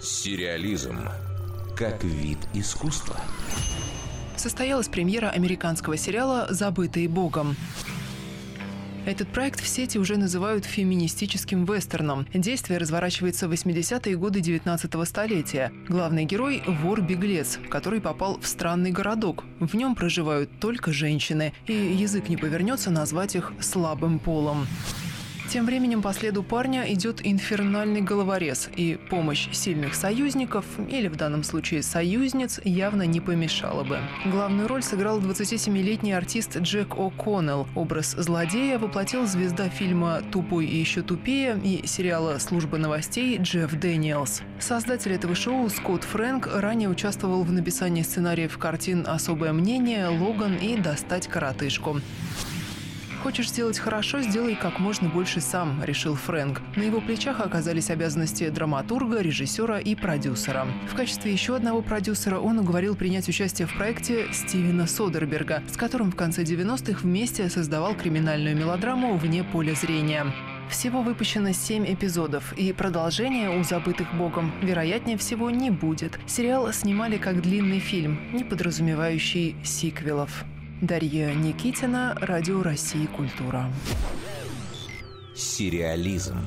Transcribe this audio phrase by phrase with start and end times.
[0.00, 0.96] Сериализм
[1.76, 3.16] как вид искусства.
[4.36, 7.56] Состоялась премьера американского сериала «Забытые Богом».
[9.06, 12.28] Этот проект в сети уже называют феминистическим вестерном.
[12.32, 15.72] Действие разворачивается в 80-е годы 19-го столетия.
[15.88, 19.44] Главный герой– вор-беглец, который попал в странный городок.
[19.58, 24.68] В нем проживают только женщины, и язык не повернется назвать их слабым полом.
[25.50, 31.42] Тем временем по следу парня идет инфернальный головорез, и помощь сильных союзников, или в данном
[31.42, 33.98] случае союзниц, явно не помешала бы.
[34.26, 37.66] Главную роль сыграл 27-летний артист Джек О'Коннелл.
[37.74, 44.42] Образ злодея воплотил звезда фильма «Тупой и еще тупее» и сериала «Служба новостей» Джефф Дэниелс.
[44.60, 50.76] Создатель этого шоу Скотт Фрэнк ранее участвовал в написании сценариев картин «Особое мнение», «Логан» и
[50.76, 52.02] «Достать коротышку».
[53.28, 56.62] «Хочешь сделать хорошо, сделай как можно больше сам»,– решил Фрэнк.
[56.76, 60.66] На его плечах оказались обязанности драматурга, режиссера и продюсера.
[60.90, 66.10] В качестве еще одного продюсера он уговорил принять участие в проекте Стивена Содерберга, с которым
[66.10, 70.32] в конце 90-х вместе создавал криминальную мелодраму «Вне поля зрения».
[70.70, 76.18] Всего выпущено 7 эпизодов, и продолжения у «Забытых Богом» вероятнее всего не будет.
[76.26, 80.46] Сериал снимали как длинный фильм, не подразумевающий сиквелов.
[80.80, 83.68] Дарья Никитина, Радио России «Культура».
[85.34, 86.38] Сериализм